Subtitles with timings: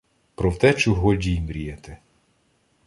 [0.35, 1.97] Про втечу годі й мріяти.